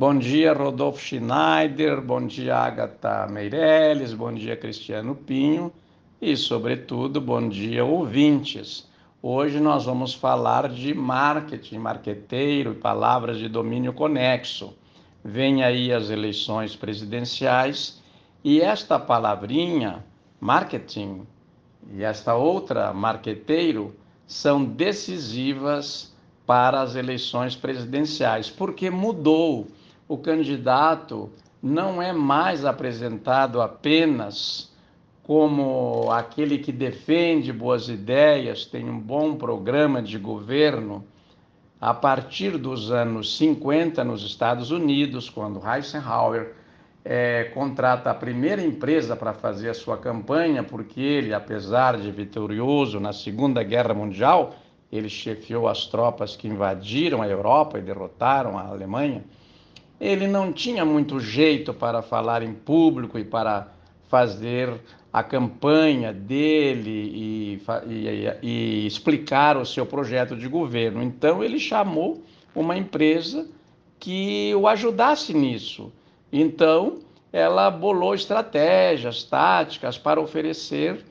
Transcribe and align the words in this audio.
Bom 0.00 0.16
dia, 0.16 0.54
Rodolfo 0.54 0.98
Schneider, 0.98 2.00
bom 2.00 2.26
dia, 2.26 2.56
Agatha 2.56 3.26
Meirelles, 3.30 4.14
bom 4.14 4.32
dia, 4.32 4.56
Cristiano 4.56 5.14
Pinho 5.14 5.70
e, 6.18 6.38
sobretudo, 6.38 7.20
bom 7.20 7.46
dia, 7.46 7.84
ouvintes. 7.84 8.88
Hoje 9.22 9.60
nós 9.60 9.84
vamos 9.84 10.14
falar 10.14 10.70
de 10.70 10.94
marketing, 10.94 11.76
marqueteiro 11.76 12.72
e 12.72 12.76
palavras 12.76 13.36
de 13.36 13.46
domínio 13.46 13.92
conexo. 13.92 14.72
Vem 15.22 15.62
aí 15.62 15.92
as 15.92 16.08
eleições 16.08 16.74
presidenciais 16.74 18.00
e 18.42 18.58
esta 18.62 18.98
palavrinha, 18.98 20.02
marketing, 20.40 21.26
e 21.92 22.02
esta 22.02 22.34
outra, 22.34 22.94
marqueteiro, 22.94 23.94
são 24.26 24.64
decisivas 24.64 26.10
para 26.46 26.80
as 26.80 26.94
eleições 26.94 27.54
presidenciais, 27.54 28.48
porque 28.48 28.88
mudou. 28.88 29.68
O 30.10 30.18
candidato 30.18 31.30
não 31.62 32.02
é 32.02 32.12
mais 32.12 32.64
apresentado 32.64 33.62
apenas 33.62 34.68
como 35.22 36.10
aquele 36.10 36.58
que 36.58 36.72
defende 36.72 37.52
boas 37.52 37.88
ideias, 37.88 38.66
tem 38.66 38.90
um 38.90 38.98
bom 38.98 39.36
programa 39.36 40.02
de 40.02 40.18
governo, 40.18 41.04
a 41.80 41.94
partir 41.94 42.58
dos 42.58 42.90
anos 42.90 43.36
50 43.36 44.02
nos 44.02 44.24
Estados 44.24 44.72
Unidos, 44.72 45.30
quando 45.30 45.62
Eisenhower 45.64 46.54
é, 47.04 47.44
contrata 47.54 48.10
a 48.10 48.14
primeira 48.14 48.60
empresa 48.60 49.14
para 49.14 49.32
fazer 49.32 49.68
a 49.68 49.74
sua 49.74 49.96
campanha, 49.96 50.64
porque 50.64 51.00
ele, 51.00 51.32
apesar 51.32 51.96
de 51.96 52.10
vitorioso 52.10 52.98
na 52.98 53.12
Segunda 53.12 53.62
Guerra 53.62 53.94
Mundial, 53.94 54.56
ele 54.90 55.08
chefiou 55.08 55.68
as 55.68 55.86
tropas 55.86 56.34
que 56.34 56.48
invadiram 56.48 57.22
a 57.22 57.28
Europa 57.28 57.78
e 57.78 57.82
derrotaram 57.82 58.58
a 58.58 58.66
Alemanha. 58.66 59.22
Ele 60.00 60.26
não 60.26 60.52
tinha 60.52 60.84
muito 60.84 61.20
jeito 61.20 61.74
para 61.74 62.00
falar 62.00 62.42
em 62.42 62.54
público 62.54 63.18
e 63.18 63.24
para 63.24 63.68
fazer 64.08 64.80
a 65.12 65.22
campanha 65.22 66.12
dele 66.12 66.90
e, 66.90 67.62
e, 67.86 68.28
e, 68.42 68.86
explicar 68.86 69.56
o 69.56 69.66
seu 69.66 69.84
projeto 69.84 70.36
de 70.36 70.48
governo. 70.48 71.02
Então, 71.02 71.42
ele 71.42 71.58
chamou 71.58 72.22
uma 72.54 72.76
empresa 72.76 73.46
que 73.98 74.54
o 74.54 74.66
ajudasse 74.66 75.34
nisso. 75.34 75.92
Então, 76.32 77.00
ela 77.32 77.70
bolou 77.70 78.14
estratégias, 78.14 79.24
táticas 79.24 79.98
para 79.98 80.20
oferecer 80.20 81.04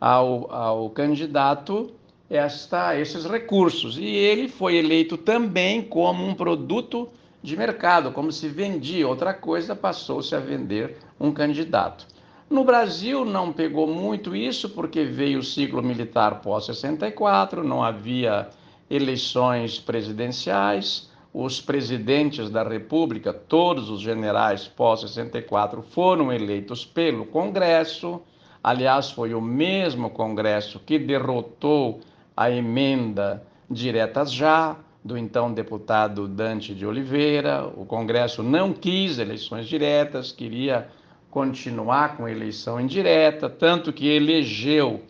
ao, 0.00 0.52
ao 0.52 0.90
candidato 0.90 1.90
esta, 2.30 2.98
esses 2.98 3.24
recursos. 3.24 3.98
E 3.98 4.04
ele 4.04 4.48
foi 4.48 4.76
eleito 4.76 5.16
também 5.16 5.82
como 5.82 6.24
um 6.24 6.34
produto 6.34 7.08
de 7.42 7.56
mercado, 7.56 8.12
como 8.12 8.32
se 8.32 8.48
vendia 8.48 9.06
outra 9.06 9.32
coisa, 9.32 9.74
passou-se 9.74 10.34
a 10.34 10.40
vender 10.40 10.96
um 11.18 11.32
candidato. 11.32 12.06
No 12.50 12.64
Brasil 12.64 13.24
não 13.24 13.52
pegou 13.52 13.86
muito 13.86 14.34
isso, 14.34 14.70
porque 14.70 15.04
veio 15.04 15.40
o 15.40 15.44
ciclo 15.44 15.82
militar 15.82 16.40
pós-64, 16.40 17.62
não 17.62 17.82
havia 17.82 18.48
eleições 18.90 19.78
presidenciais, 19.78 21.10
os 21.32 21.60
presidentes 21.60 22.48
da 22.48 22.62
República, 22.62 23.32
todos 23.32 23.90
os 23.90 24.00
generais 24.00 24.66
pós-64, 24.66 25.82
foram 25.82 26.32
eleitos 26.32 26.86
pelo 26.86 27.26
Congresso. 27.26 28.22
Aliás, 28.64 29.10
foi 29.10 29.34
o 29.34 29.40
mesmo 29.40 30.10
Congresso 30.10 30.80
que 30.80 30.98
derrotou 30.98 32.00
a 32.34 32.50
emenda 32.50 33.42
diretas 33.70 34.32
já 34.32 34.76
do 35.08 35.16
então 35.16 35.50
deputado 35.50 36.28
Dante 36.28 36.74
de 36.74 36.84
Oliveira. 36.84 37.66
O 37.74 37.86
Congresso 37.86 38.42
não 38.42 38.74
quis 38.74 39.18
eleições 39.18 39.66
diretas, 39.66 40.30
queria 40.30 40.86
continuar 41.30 42.18
com 42.18 42.28
eleição 42.28 42.78
indireta, 42.78 43.48
tanto 43.48 43.90
que 43.90 44.06
elegeu 44.06 45.00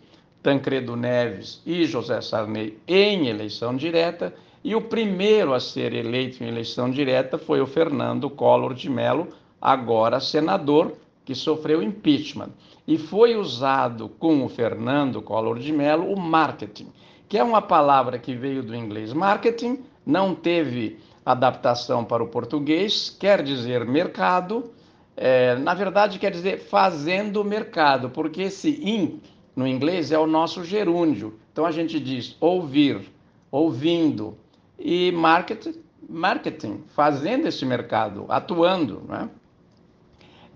Tancredo 0.41 0.95
Neves 0.95 1.61
e 1.65 1.83
José 1.83 2.21
Sarney 2.21 2.77
em 2.87 3.27
eleição 3.27 3.75
direta, 3.75 4.33
e 4.63 4.73
o 4.73 4.81
primeiro 4.81 5.53
a 5.53 5.59
ser 5.59 5.93
eleito 5.93 6.41
em 6.41 6.47
eleição 6.47 6.89
direta 6.89 7.37
foi 7.37 7.59
o 7.59 7.67
Fernando 7.67 8.29
Collor 8.29 8.73
de 8.73 8.89
Mello, 8.89 9.27
agora 9.61 10.21
senador, 10.21 10.93
que 11.25 11.35
sofreu 11.35 11.83
impeachment. 11.83 12.51
E 12.87 12.97
foi 12.97 13.35
usado 13.35 14.07
com 14.07 14.45
o 14.45 14.49
Fernando 14.49 15.21
Collor 15.21 15.59
de 15.59 15.73
Mello 15.73 16.11
o 16.11 16.17
marketing, 16.17 16.87
que 17.27 17.37
é 17.37 17.43
uma 17.43 17.61
palavra 17.61 18.17
que 18.17 18.33
veio 18.33 18.63
do 18.63 18.73
inglês 18.73 19.11
marketing, 19.11 19.88
não 20.05 20.33
teve 20.33 20.99
adaptação 21.25 22.03
para 22.03 22.23
o 22.23 22.27
português, 22.27 23.15
quer 23.19 23.43
dizer 23.43 23.85
mercado, 23.85 24.71
é, 25.15 25.55
na 25.55 25.73
verdade, 25.73 26.17
quer 26.17 26.31
dizer 26.31 26.59
fazendo 26.59 27.43
mercado, 27.43 28.09
porque 28.09 28.43
esse 28.43 28.69
in 28.69 29.19
no 29.55 29.67
inglês 29.67 30.11
é 30.11 30.17
o 30.17 30.25
nosso 30.25 30.63
gerúndio. 30.63 31.37
Então 31.51 31.65
a 31.65 31.71
gente 31.71 31.99
diz 31.99 32.37
ouvir, 32.39 33.11
ouvindo 33.51 34.37
e 34.79 35.11
marketing, 35.11 35.75
marketing 36.07 36.83
fazendo 36.95 37.47
esse 37.47 37.65
mercado, 37.65 38.25
atuando, 38.29 39.03
né? 39.07 39.29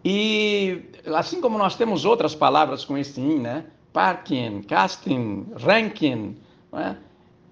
E 0.05 0.81
assim 1.13 1.41
como 1.41 1.57
nós 1.57 1.75
temos 1.75 2.05
outras 2.05 2.33
palavras 2.33 2.83
com 2.85 2.97
esse 2.97 3.19
in, 3.19 3.39
né? 3.39 3.65
Parking, 3.91 4.61
casting, 4.63 5.45
ranking, 5.57 6.37
né? 6.71 6.97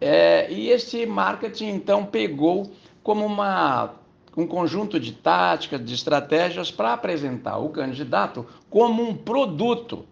É, 0.02 0.52
e 0.52 0.70
esse 0.70 1.06
marketing 1.06 1.68
então 1.68 2.04
pegou 2.04 2.72
como 3.04 3.24
uma 3.24 3.94
um 4.36 4.48
conjunto 4.48 5.00
de 5.00 5.12
táticas, 5.12 5.84
de 5.84 5.94
estratégias 5.94 6.72
para 6.72 6.94
apresentar 6.94 7.58
o 7.58 7.70
candidato 7.70 8.46
como 8.70 9.04
um 9.04 9.14
produto. 9.14 10.06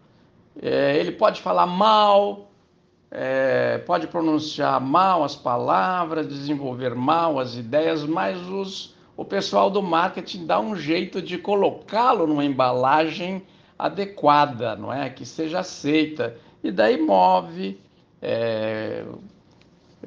É, 0.61 0.97
ele 0.97 1.13
pode 1.13 1.41
falar 1.41 1.65
mal, 1.65 2.49
é, 3.09 3.77
pode 3.79 4.07
pronunciar 4.07 4.79
mal 4.81 5.23
as 5.23 5.35
palavras, 5.35 6.27
desenvolver 6.27 6.93
mal 6.93 7.39
as 7.39 7.55
ideias, 7.55 8.03
mas 8.03 8.37
os, 8.49 8.93
o 9.15 9.23
pessoal 9.23 9.71
do 9.71 9.81
marketing 9.81 10.45
dá 10.45 10.59
um 10.59 10.75
jeito 10.75 11.21
de 11.21 11.37
colocá-lo 11.37 12.27
numa 12.27 12.43
embalagem 12.43 13.41
adequada, 13.77 14.75
não 14.75 14.91
é? 14.91 15.09
Que 15.09 15.25
seja 15.25 15.59
aceita. 15.59 16.35
E 16.61 16.71
daí 16.71 16.97
move, 16.99 17.79
é, 18.21 19.05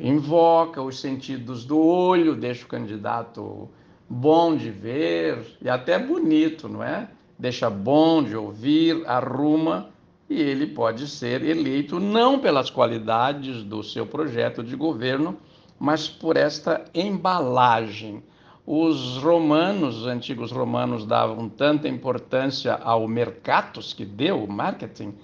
invoca 0.02 0.82
os 0.82 1.00
sentidos 1.00 1.64
do 1.64 1.78
olho, 1.78 2.34
deixa 2.34 2.64
o 2.64 2.68
candidato 2.68 3.70
bom 4.10 4.56
de 4.56 4.68
ver 4.68 5.56
e 5.62 5.68
até 5.68 5.96
bonito, 5.96 6.68
não 6.68 6.82
é? 6.82 7.08
Deixa 7.38 7.70
bom 7.70 8.20
de 8.20 8.36
ouvir, 8.36 9.06
arruma 9.06 9.90
e 10.28 10.40
ele 10.40 10.66
pode 10.66 11.06
ser 11.06 11.44
eleito 11.44 12.00
não 12.00 12.40
pelas 12.40 12.68
qualidades 12.68 13.62
do 13.62 13.82
seu 13.84 14.04
projeto 14.04 14.64
de 14.64 14.74
governo, 14.74 15.36
mas 15.78 16.08
por 16.08 16.36
esta 16.36 16.84
embalagem. 16.92 18.24
Os 18.66 19.18
romanos, 19.18 19.98
os 19.98 20.06
antigos 20.06 20.50
romanos, 20.50 21.04
davam 21.04 21.48
tanta 21.48 21.88
importância 21.88 22.74
ao 22.74 23.06
mercatus, 23.06 23.92
que 23.92 24.04
deu 24.04 24.42
o 24.42 24.50
marketing, 24.50 25.14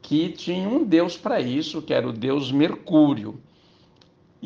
que 0.00 0.28
tinha 0.30 0.68
um 0.68 0.84
deus 0.84 1.16
para 1.16 1.40
isso, 1.40 1.82
que 1.82 1.92
era 1.92 2.08
o 2.08 2.12
deus 2.12 2.52
Mercúrio. 2.52 3.38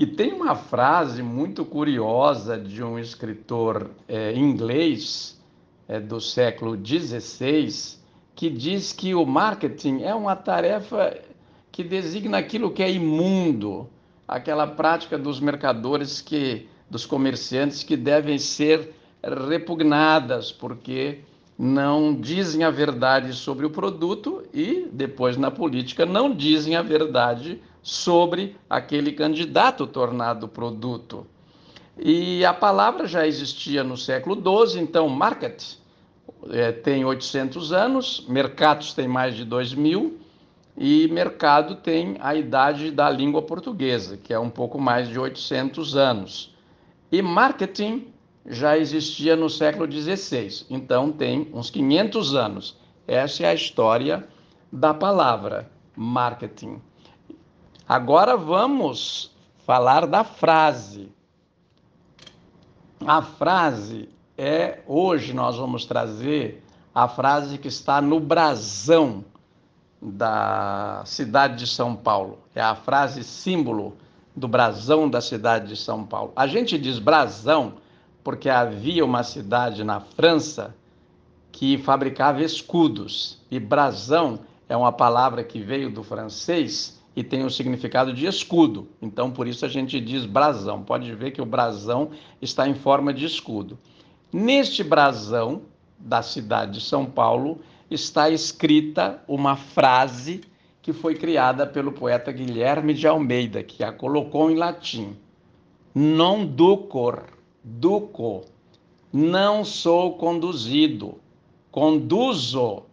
E 0.01 0.07
tem 0.07 0.33
uma 0.33 0.55
frase 0.55 1.25
muito 1.25 1.65
curiosa 1.65 2.57
de 2.57 2.85
um 2.85 3.01
escritor 3.01 3.91
é, 4.07 4.33
inglês 4.33 5.37
é, 5.89 5.99
do 5.99 6.21
século 6.21 6.79
XVI 6.79 7.99
que 8.33 8.49
diz 8.49 8.93
que 8.93 9.13
o 9.13 9.27
marketing 9.27 10.03
é 10.03 10.15
uma 10.15 10.37
tarefa 10.37 11.19
que 11.73 11.83
designa 11.83 12.39
aquilo 12.39 12.71
que 12.71 12.81
é 12.81 12.93
imundo, 12.93 13.89
aquela 14.29 14.69
prática 14.69 15.19
dos 15.19 15.41
mercadores 15.41 16.21
que, 16.21 16.69
dos 16.89 17.05
comerciantes 17.05 17.83
que 17.83 17.97
devem 17.97 18.39
ser 18.39 18.95
repugnadas 19.51 20.53
porque 20.53 21.23
não 21.59 22.15
dizem 22.15 22.63
a 22.63 22.71
verdade 22.71 23.33
sobre 23.33 23.67
o 23.67 23.71
produto 23.71 24.45
e 24.55 24.89
depois 24.93 25.37
na 25.37 25.51
política 25.51 26.07
não 26.07 26.33
dizem 26.33 26.77
a 26.77 26.83
verdade 26.83 27.61
sobre 27.89 28.55
aquele 28.69 29.13
candidato 29.13 29.87
tornado 29.87 30.47
produto. 30.47 31.27
E 31.99 32.45
a 32.45 32.53
palavra 32.53 33.07
já 33.07 33.27
existia 33.27 33.83
no 33.83 33.97
século 33.97 34.37
XII, 34.37 34.83
então 34.83 35.09
market 35.09 35.63
é, 36.51 36.71
tem 36.71 37.03
800 37.03 37.73
anos, 37.73 38.27
mercatus 38.29 38.93
tem 38.93 39.09
mais 39.09 39.35
de 39.35 39.43
2 39.43 39.73
mil, 39.73 40.19
e 40.77 41.09
mercado 41.09 41.77
tem 41.77 42.17
a 42.21 42.35
idade 42.35 42.91
da 42.91 43.09
língua 43.09 43.41
portuguesa, 43.41 44.19
que 44.19 44.35
é 44.35 44.39
um 44.39 44.51
pouco 44.51 44.79
mais 44.79 45.09
de 45.09 45.19
800 45.19 45.97
anos. 45.97 46.55
E 47.11 47.23
marketing 47.23 48.09
já 48.45 48.77
existia 48.77 49.35
no 49.35 49.49
século 49.49 49.91
XVI, 49.91 50.67
então 50.69 51.11
tem 51.11 51.49
uns 51.55 51.71
500 51.71 52.35
anos. 52.35 52.77
Essa 53.07 53.45
é 53.45 53.47
a 53.49 53.55
história 53.55 54.29
da 54.71 54.93
palavra 54.93 55.71
marketing. 55.97 56.83
Agora 57.89 58.37
vamos 58.37 59.31
falar 59.65 60.07
da 60.07 60.23
frase. 60.23 61.11
A 63.01 63.23
frase 63.23 64.11
é 64.37 64.81
hoje 64.87 65.33
nós 65.33 65.57
vamos 65.57 65.87
trazer 65.87 66.63
a 66.95 67.09
frase 67.09 67.57
que 67.57 67.69
está 67.69 68.03
no 68.03 68.21
brasão 68.21 69.25
da 70.03 71.03
cidade 71.07 71.57
de 71.57 71.67
São 71.67 71.97
Paulo. 71.97 72.41
É 72.55 72.61
a 72.61 72.75
frase 72.75 73.25
símbolo 73.25 73.97
do 74.37 74.47
brasão 74.47 75.09
da 75.09 75.23
cidade 75.23 75.69
de 75.69 75.77
São 75.77 76.05
Paulo. 76.05 76.35
A 76.37 76.47
gente 76.47 76.77
diz 76.77 76.99
brasão 76.99 77.77
porque 78.23 78.51
havia 78.51 79.03
uma 79.03 79.23
cidade 79.23 79.83
na 79.83 79.99
França 79.99 80.75
que 81.51 81.79
fabricava 81.79 82.43
escudos. 82.43 83.39
E 83.51 83.59
brasão 83.59 84.41
é 84.69 84.77
uma 84.77 84.93
palavra 84.93 85.43
que 85.43 85.63
veio 85.63 85.91
do 85.91 86.03
francês 86.03 86.98
e 87.19 87.25
tem 87.25 87.45
o 87.45 87.51
significado 87.51 88.15
de 88.15 88.27
escudo. 88.27 88.87
Então, 89.03 89.29
por 89.29 89.49
isso 89.49 89.67
a 89.67 89.69
gente 89.69 90.01
diz 90.01 90.25
brasão. 90.25 90.85
Pode 90.85 91.13
ver 91.17 91.33
que 91.33 91.43
o 91.43 91.45
brasão 91.45 92.13
está 92.41 92.69
em 92.69 92.77
forma 92.77 93.13
de 93.13 93.27
escudo. 93.27 93.77
Neste 94.33 94.85
brasão 94.85 95.63
da 95.99 96.23
cidade 96.23 96.75
de 96.75 96.81
São 96.81 97.05
Paulo 97.05 97.59
está 97.91 98.31
escrita 98.31 99.21
uma 99.27 99.57
frase 99.57 100.43
que 100.81 100.93
foi 100.93 101.17
criada 101.17 101.67
pelo 101.67 101.91
poeta 101.91 102.31
Guilherme 102.31 102.95
de 102.95 103.09
Almeida, 103.09 103.65
que 103.65 103.83
a 103.83 103.91
colocou 103.91 104.49
em 104.49 104.55
latim: 104.55 105.17
Non 105.93 106.47
ducor, 106.47 107.25
duco, 107.65 108.45
não 109.13 109.65
sou 109.65 110.17
conduzido, 110.17 111.19
conduzo. 111.73 112.85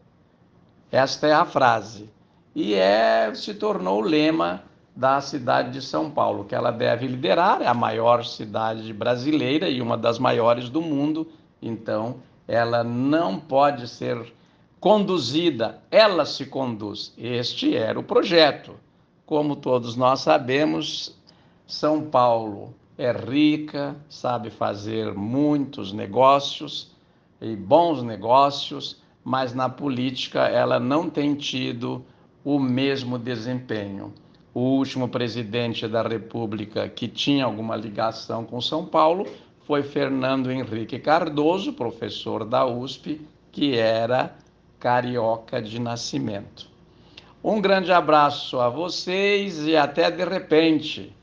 Esta 0.92 1.28
é 1.28 1.34
a 1.34 1.46
frase. 1.46 2.15
E 2.56 2.74
é, 2.74 3.34
se 3.36 3.54
tornou 3.54 4.00
o 4.02 4.06
lema 4.06 4.64
da 4.96 5.20
cidade 5.20 5.72
de 5.72 5.82
São 5.82 6.10
Paulo, 6.10 6.46
que 6.46 6.56
ela 6.56 6.72
deve 6.72 7.06
liderar, 7.06 7.62
é 7.62 7.68
a 7.68 7.74
maior 7.74 8.24
cidade 8.24 8.94
brasileira 8.94 9.70
e 9.70 9.82
uma 9.82 9.98
das 9.98 10.18
maiores 10.18 10.70
do 10.70 10.82
mundo, 10.82 11.28
então 11.62 12.16
ela 12.48 12.82
não 12.82 13.38
pode 13.38 13.90
ser 13.90 14.34
conduzida, 14.80 15.82
ela 15.92 16.26
se 16.26 16.46
conduz. 16.46 17.14
Este 17.18 17.76
era 17.76 18.00
o 18.00 18.04
projeto. 18.04 18.76
Como 19.26 19.58
todos 19.58 19.98
nós 19.98 20.22
sabemos, 20.22 21.14
São 21.68 22.04
Paulo 22.04 22.74
é 22.98 23.12
rica, 23.12 23.98
sabe 24.08 24.50
fazer 24.50 25.14
muitos 25.14 25.92
negócios 25.92 26.96
e 27.42 27.54
bons 27.54 28.02
negócios, 28.02 29.02
mas 29.26 29.54
na 29.54 29.68
política 29.68 30.48
ela 30.48 30.80
não 30.80 31.10
tem 31.10 31.36
tido 31.36 32.06
o 32.46 32.60
mesmo 32.60 33.18
desempenho. 33.18 34.14
O 34.54 34.60
último 34.60 35.10
presidente 35.10 35.88
da 35.88 36.04
República 36.04 36.88
que 36.88 37.08
tinha 37.08 37.44
alguma 37.44 37.76
ligação 37.76 38.46
com 38.46 38.62
São 38.62 38.86
Paulo 38.86 39.28
foi 39.66 39.82
Fernando 39.82 40.52
Henrique 40.52 41.00
Cardoso, 41.00 41.74
professor 41.74 42.46
da 42.46 42.64
USP, 42.64 43.20
que 43.52 43.76
era 43.76 44.36
carioca 44.80 45.60
de 45.60 45.80
nascimento. 45.80 46.70
Um 47.44 47.60
grande 47.60 47.92
abraço 47.92 48.60
a 48.60 48.70
vocês 48.70 49.66
e 49.66 49.76
até 49.76 50.12
de 50.12 50.24
repente. 50.24 51.15